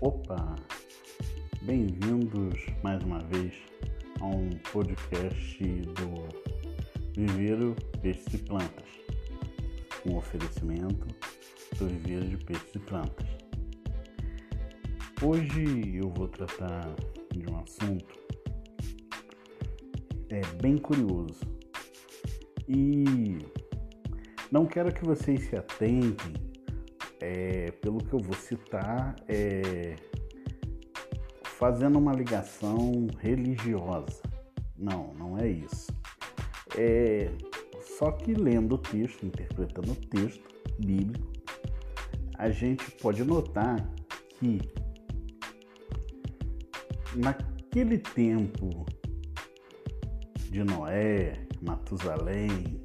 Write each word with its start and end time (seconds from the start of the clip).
Opa! 0.00 0.54
Bem-vindos 1.62 2.54
mais 2.84 3.02
uma 3.02 3.18
vez 3.18 3.52
a 4.20 4.26
um 4.26 4.48
podcast 4.72 5.64
do 5.64 6.28
Viveiro 7.16 7.74
Peixes 8.00 8.32
e 8.32 8.38
Plantas, 8.38 8.86
um 10.06 10.16
oferecimento 10.16 11.08
do 11.80 11.88
Viveiro 11.88 12.28
de 12.28 12.36
Peixes 12.44 12.76
e 12.76 12.78
Plantas. 12.78 13.26
Hoje 15.20 15.96
eu 15.96 16.08
vou 16.10 16.28
tratar 16.28 16.94
de 17.32 17.50
um 17.50 17.58
assunto 17.58 18.14
é 20.28 20.42
bem 20.62 20.78
curioso 20.78 21.40
e 22.68 23.38
não 24.52 24.64
quero 24.64 24.94
que 24.94 25.04
vocês 25.04 25.48
se 25.48 25.56
atentem 25.56 26.47
é, 27.20 27.70
pelo 27.80 27.98
que 27.98 28.12
eu 28.12 28.20
vou 28.20 28.34
citar, 28.34 29.16
é, 29.28 29.96
fazendo 31.42 31.98
uma 31.98 32.12
ligação 32.12 33.08
religiosa. 33.18 34.22
Não, 34.76 35.12
não 35.14 35.38
é 35.38 35.48
isso. 35.48 35.92
É, 36.76 37.30
só 37.98 38.12
que 38.12 38.34
lendo 38.34 38.76
o 38.76 38.78
texto, 38.78 39.26
interpretando 39.26 39.92
o 39.92 39.96
texto 39.96 40.44
bíblico, 40.78 41.32
a 42.36 42.50
gente 42.50 42.88
pode 42.92 43.24
notar 43.24 43.76
que 44.38 44.60
naquele 47.16 47.98
tempo 47.98 48.86
de 50.48 50.62
Noé, 50.62 51.46
Matusalém, 51.60 52.80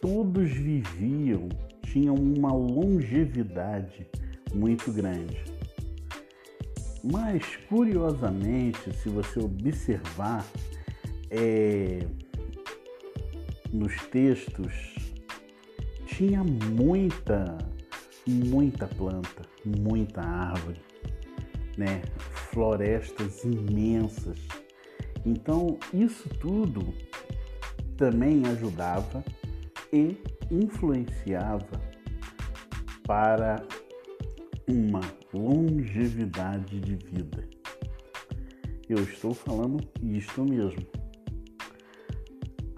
todos 0.00 0.50
viviam 0.50 1.48
tinham 1.90 2.14
uma 2.14 2.52
longevidade 2.52 4.06
muito 4.54 4.92
grande. 4.92 5.42
Mas, 7.02 7.56
curiosamente, 7.68 8.92
se 8.94 9.08
você 9.08 9.40
observar 9.40 10.46
é, 11.30 12.00
nos 13.72 13.96
textos, 14.08 14.94
tinha 16.06 16.44
muita, 16.44 17.56
muita 18.26 18.86
planta, 18.86 19.42
muita 19.64 20.20
árvore, 20.20 20.80
né? 21.76 22.02
florestas 22.50 23.44
imensas. 23.44 24.38
Então, 25.24 25.78
isso 25.94 26.28
tudo 26.40 26.94
também 27.96 28.42
ajudava 28.46 29.24
e 29.92 30.16
influenciava 30.50 31.80
para 33.06 33.64
uma 34.68 35.00
longevidade 35.32 36.80
de 36.80 36.96
vida. 36.96 37.48
Eu 38.88 38.98
estou 38.98 39.32
falando 39.32 39.78
isto 40.02 40.44
mesmo. 40.44 40.84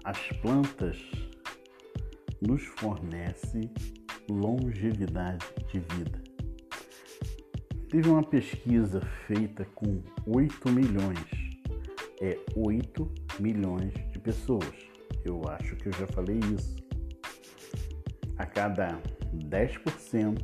As 0.03 0.19
plantas 0.41 0.97
nos 2.41 2.63
fornecem 2.77 3.71
longevidade 4.29 5.45
de 5.71 5.79
vida. 5.95 6.21
Teve 7.89 8.09
uma 8.09 8.23
pesquisa 8.23 9.01
feita 9.27 9.65
com 9.75 10.01
8 10.25 10.71
milhões, 10.71 11.27
é 12.21 12.37
8 12.55 13.11
milhões 13.39 13.93
de 14.11 14.19
pessoas. 14.19 14.73
Eu 15.23 15.41
acho 15.47 15.75
que 15.75 15.87
eu 15.87 15.93
já 15.93 16.07
falei 16.07 16.39
isso 16.55 16.82
a 18.43 18.45
cada 18.45 19.01
10% 19.33 20.43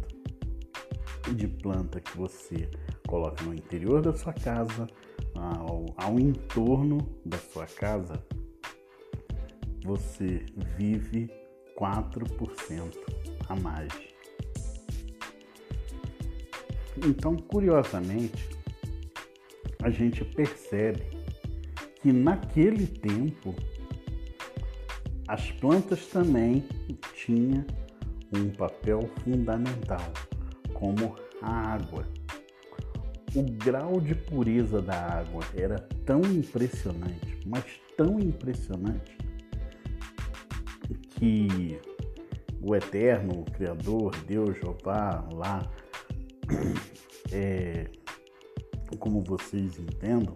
de 1.35 1.47
planta 1.47 1.99
que 1.99 2.17
você 2.17 2.69
coloca 3.05 3.43
no 3.43 3.53
interior 3.53 4.01
da 4.01 4.13
sua 4.13 4.31
casa, 4.31 4.87
ao, 5.35 5.85
ao 5.97 6.17
entorno 6.17 6.97
da 7.25 7.37
sua 7.37 7.65
casa, 7.65 8.23
você 9.83 10.45
vive 10.77 11.29
4% 11.77 12.97
a 13.49 13.55
mais. 13.57 13.91
Então, 17.05 17.35
curiosamente, 17.35 18.49
a 19.83 19.89
gente 19.89 20.23
percebe 20.23 21.03
que 22.01 22.13
naquele 22.13 22.87
tempo 22.87 23.53
as 25.27 25.51
plantas 25.51 26.07
também 26.07 26.65
tinham 27.13 27.65
um 28.33 28.49
papel 28.49 29.09
fundamental, 29.23 30.11
como 30.73 31.15
a 31.41 31.73
água. 31.73 32.05
O 33.35 33.43
grau 33.43 33.99
de 34.01 34.15
pureza 34.15 34.81
da 34.81 35.19
água 35.19 35.43
era 35.55 35.77
tão 36.05 36.21
impressionante, 36.21 37.39
mas 37.45 37.63
tão 37.95 38.19
impressionante, 38.19 39.17
que 41.11 41.79
o 42.61 42.75
Eterno, 42.75 43.41
o 43.41 43.51
Criador, 43.51 44.15
Deus, 44.25 44.57
Jeová, 44.57 45.27
lá, 45.33 45.69
é, 47.31 47.85
como 48.97 49.21
vocês 49.21 49.77
entendam, 49.77 50.35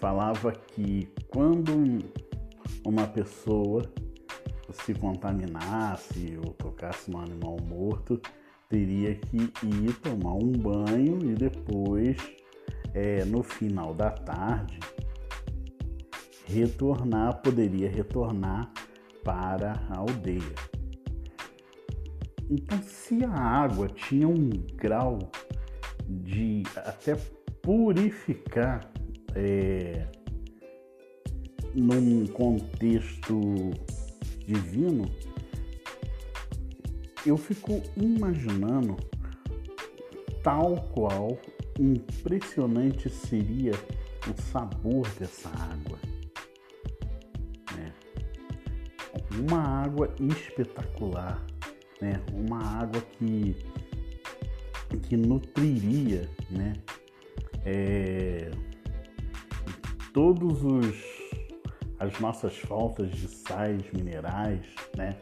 falava 0.00 0.52
que 0.52 1.08
quando 1.28 1.98
uma 2.84 3.06
pessoa 3.06 3.82
se 4.72 4.94
contaminasse 4.94 6.38
ou 6.44 6.52
tocasse 6.52 7.10
no 7.10 7.18
animal 7.18 7.56
morto, 7.66 8.20
teria 8.68 9.14
que 9.14 9.36
ir 9.36 9.94
tomar 10.02 10.34
um 10.34 10.52
banho 10.52 11.18
e 11.22 11.34
depois, 11.34 12.16
é, 12.94 13.24
no 13.24 13.42
final 13.42 13.92
da 13.94 14.10
tarde, 14.10 14.78
retornar, 16.46 17.40
poderia 17.42 17.90
retornar 17.90 18.72
para 19.22 19.74
a 19.90 19.98
aldeia. 19.98 20.54
Então, 22.50 22.82
se 22.82 23.24
a 23.24 23.30
água 23.30 23.88
tinha 23.88 24.28
um 24.28 24.50
grau 24.76 25.18
de 26.06 26.62
até 26.76 27.14
purificar 27.62 28.90
é, 29.34 30.06
num 31.74 32.26
contexto 32.26 33.70
divino, 34.52 35.10
eu 37.24 37.36
fico 37.36 37.82
imaginando 37.96 38.96
tal 40.42 40.76
qual 40.92 41.38
impressionante 41.78 43.08
seria 43.08 43.72
o 44.28 44.42
sabor 44.42 45.08
dessa 45.18 45.48
água. 45.48 45.98
Né? 47.76 47.92
Uma 49.38 49.62
água 49.84 50.14
espetacular, 50.20 51.44
né? 52.00 52.20
uma 52.32 52.62
água 52.80 53.00
que, 53.18 53.56
que 55.08 55.16
nutriria 55.16 56.28
né? 56.50 56.74
É, 57.64 58.50
todos 60.12 60.64
os 60.64 61.21
as 62.02 62.18
nossas 62.18 62.58
faltas 62.58 63.12
de 63.12 63.28
sais 63.28 63.80
minerais, 63.92 64.66
né? 64.96 65.14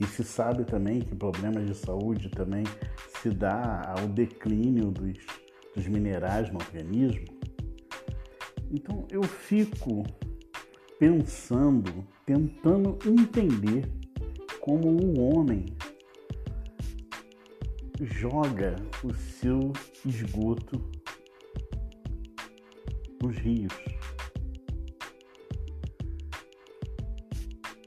E 0.00 0.06
se 0.06 0.24
sabe 0.24 0.64
também 0.64 1.00
que 1.00 1.14
problemas 1.14 1.66
de 1.66 1.74
saúde 1.74 2.30
também 2.30 2.64
se 3.20 3.28
dá 3.30 3.82
ao 3.86 4.08
declínio 4.08 4.90
dos, 4.90 5.18
dos 5.76 5.86
minerais 5.86 6.50
no 6.50 6.58
organismo. 6.58 7.26
Então 8.70 9.06
eu 9.10 9.22
fico 9.22 10.02
pensando, 10.98 12.02
tentando 12.24 12.98
entender 13.06 13.86
como 14.60 14.88
o 14.88 15.20
homem 15.20 15.66
joga 18.00 18.76
o 19.04 19.12
seu 19.12 19.74
esgoto 20.06 20.80
nos 23.22 23.36
rios. 23.36 23.74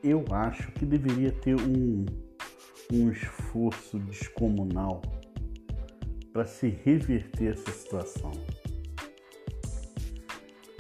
Eu 0.08 0.24
acho 0.32 0.72
que 0.72 0.86
deveria 0.86 1.32
ter 1.32 1.56
um, 1.56 2.06
um 2.94 3.12
esforço 3.12 4.00
descomunal 4.00 5.02
para 6.32 6.46
se 6.46 6.70
reverter 6.70 7.54
essa 7.54 7.72
situação. 7.72 8.32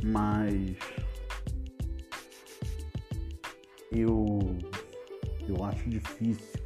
Mas 0.03 0.77
eu, 3.91 4.39
eu 5.47 5.63
acho 5.65 5.89
difícil, 5.89 6.61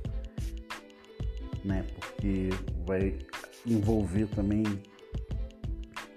né? 1.63 1.83
Porque 1.95 2.49
vai 2.85 3.17
envolver 3.65 4.27
também 4.27 4.63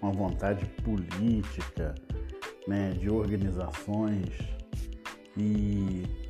uma 0.02 0.12
vontade 0.12 0.66
política, 0.82 1.94
né? 2.66 2.90
De 2.90 3.08
organizações 3.08 4.28
e 5.38 6.23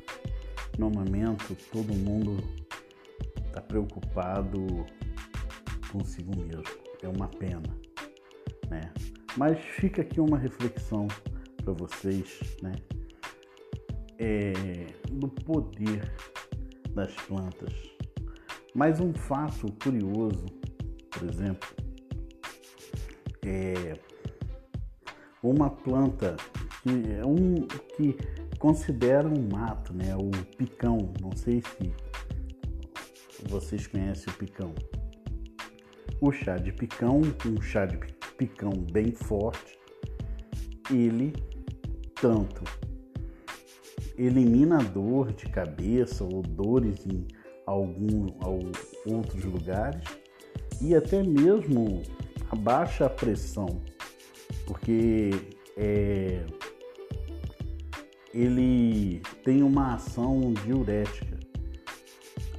no 0.77 0.89
momento 0.89 1.55
todo 1.71 1.93
mundo 1.93 2.37
está 3.47 3.61
preocupado 3.61 4.85
consigo 5.91 6.35
mesmo. 6.37 6.63
É 7.01 7.07
uma 7.07 7.27
pena, 7.27 7.77
né? 8.69 8.91
Mas 9.37 9.59
fica 9.59 10.01
aqui 10.01 10.19
uma 10.19 10.37
reflexão 10.37 11.07
para 11.63 11.73
vocês, 11.73 12.39
né? 12.61 12.73
É, 14.17 14.53
do 15.11 15.27
poder 15.27 16.11
das 16.91 17.13
plantas. 17.27 17.73
Mas 18.73 18.99
um 18.99 19.13
fato 19.13 19.71
curioso, 19.83 20.45
por 21.09 21.29
exemplo, 21.29 21.69
é 23.45 23.97
uma 25.41 25.69
planta 25.69 26.35
que 26.85 27.13
é 27.19 27.25
um 27.25 27.55
que 27.95 28.15
considera 28.59 29.27
um 29.27 29.49
mato, 29.51 29.91
né? 29.91 30.15
O 30.15 30.29
picão. 30.55 31.11
Não 31.19 31.35
sei 31.35 31.61
se 31.61 31.91
vocês 33.49 33.87
conhecem 33.87 34.31
o 34.31 34.37
picão. 34.37 34.75
O 36.21 36.31
chá 36.31 36.57
de 36.57 36.71
picão, 36.71 37.21
um 37.45 37.59
chá 37.59 37.87
de 37.87 37.97
picão 38.37 38.71
bem 38.91 39.11
forte, 39.11 39.79
ele 40.91 41.33
tanto 42.21 42.63
elimina 44.17 44.77
dor 44.77 45.33
de 45.33 45.47
cabeça 45.47 46.23
ou 46.23 46.41
dores 46.41 47.05
em 47.05 47.27
algum 47.65 48.27
outros 49.05 49.43
lugares 49.43 50.03
e 50.81 50.95
até 50.95 51.21
mesmo 51.21 52.03
abaixa 52.49 53.07
a 53.07 53.09
pressão, 53.09 53.81
porque 54.65 55.31
é, 55.75 56.45
ele 58.35 59.21
tem 59.45 59.63
uma 59.63 59.93
ação 59.95 60.53
diurética. 60.65 61.39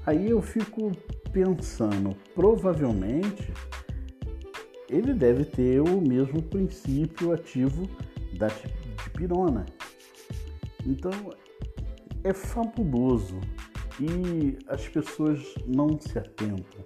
Aí 0.07 0.31
eu 0.31 0.41
fico 0.41 0.91
pensando, 1.31 2.17
provavelmente 2.35 3.53
ele 4.89 5.13
deve 5.13 5.45
ter 5.45 5.81
o 5.81 6.01
mesmo 6.01 6.41
princípio 6.43 7.33
ativo 7.33 7.87
da 8.39 8.49
dipirona. 9.05 9.67
Então 10.87 11.13
é 12.25 12.33
fabuloso 12.33 13.39
e 14.01 14.57
as 14.69 14.89
pessoas 14.89 15.43
não 15.67 16.01
se 16.01 16.19
atentam. 16.19 16.85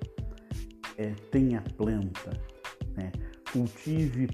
É, 0.97 1.13
tenha 1.31 1.63
planta, 1.77 2.31
né? 2.97 3.13
cultive 3.53 4.29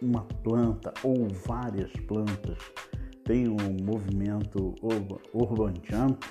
uma 0.00 0.22
planta 0.22 0.94
ou 1.02 1.28
várias 1.28 1.92
plantas. 2.06 2.58
Tem 3.26 3.48
um 3.48 3.84
movimento 3.84 4.72
Urban 5.34 5.74
Jump, 5.82 6.24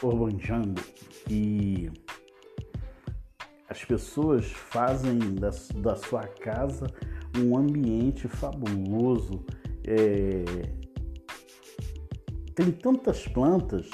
Urban 0.00 0.38
que 1.26 1.90
as 3.68 3.84
pessoas 3.84 4.46
fazem 4.46 5.18
da, 5.34 5.50
da 5.76 5.96
sua 5.96 6.22
casa 6.22 6.86
um 7.36 7.58
ambiente 7.58 8.28
fabuloso. 8.28 9.44
É... 9.84 10.44
Tem 12.54 12.70
tantas 12.70 13.26
plantas 13.26 13.90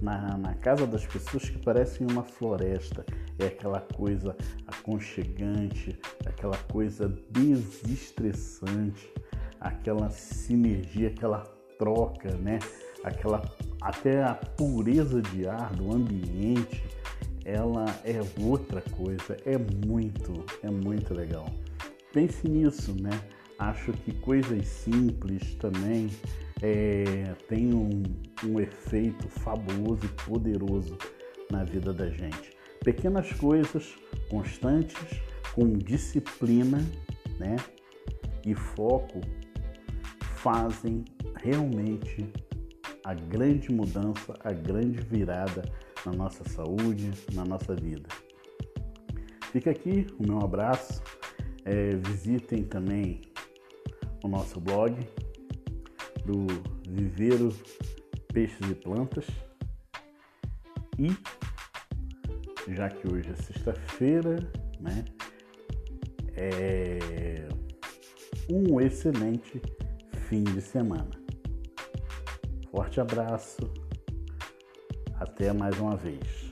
na, 0.00 0.38
na 0.38 0.54
casa 0.54 0.86
das 0.86 1.06
pessoas 1.06 1.50
que 1.50 1.58
parecem 1.58 2.06
uma 2.10 2.24
floresta. 2.24 3.04
É 3.38 3.46
aquela 3.46 3.80
coisa 3.80 4.34
aconchegante, 4.66 5.98
aquela 6.26 6.56
coisa 6.70 7.08
desestressante, 7.30 9.12
aquela 9.62 10.10
sinergia, 10.10 11.08
aquela 11.08 11.44
troca, 11.78 12.36
né? 12.36 12.58
Aquela 13.04 13.42
até 13.80 14.22
a 14.22 14.34
pureza 14.34 15.20
de 15.20 15.46
ar 15.46 15.72
do 15.74 15.92
ambiente, 15.92 16.84
ela 17.44 17.86
é 18.04 18.20
outra 18.40 18.80
coisa, 18.80 19.36
é 19.44 19.58
muito, 19.58 20.44
é 20.62 20.70
muito 20.70 21.14
legal. 21.14 21.46
Pense 22.12 22.48
nisso, 22.48 22.94
né? 23.00 23.10
Acho 23.58 23.92
que 23.92 24.12
coisas 24.12 24.66
simples 24.66 25.54
também 25.56 26.10
é, 26.60 27.34
tem 27.48 27.74
um, 27.74 28.02
um 28.44 28.60
efeito 28.60 29.28
fabuloso 29.28 30.04
e 30.04 30.08
poderoso 30.24 30.96
na 31.50 31.64
vida 31.64 31.92
da 31.92 32.08
gente. 32.08 32.52
Pequenas 32.84 33.32
coisas 33.32 33.94
constantes, 34.28 35.20
com 35.54 35.72
disciplina, 35.72 36.78
né? 37.38 37.56
E 38.44 38.54
foco 38.54 39.20
fazem 40.42 41.04
realmente 41.40 42.28
a 43.04 43.14
grande 43.14 43.72
mudança, 43.72 44.34
a 44.42 44.52
grande 44.52 45.00
virada 45.00 45.62
na 46.04 46.12
nossa 46.12 46.42
saúde, 46.48 47.12
na 47.32 47.44
nossa 47.44 47.76
vida. 47.76 48.08
Fica 49.52 49.70
aqui 49.70 50.06
o 50.18 50.26
meu 50.26 50.40
abraço. 50.40 51.00
É, 51.64 51.90
visitem 51.90 52.64
também 52.64 53.22
o 54.24 54.28
nosso 54.28 54.60
blog 54.60 54.96
do 56.24 56.46
Viveiro 56.88 57.54
Peixes 58.32 58.68
e 58.68 58.74
Plantas. 58.74 59.26
E 60.98 61.16
já 62.72 62.88
que 62.88 63.06
hoje 63.06 63.30
é 63.30 63.36
sexta-feira, 63.36 64.38
né? 64.80 65.04
É 66.34 67.46
um 68.50 68.80
excelente 68.80 69.62
fim 70.32 70.44
de 70.44 70.62
semana. 70.62 71.10
Forte 72.70 72.98
abraço. 72.98 73.70
Até 75.20 75.52
mais 75.52 75.78
uma 75.78 75.94
vez. 75.94 76.51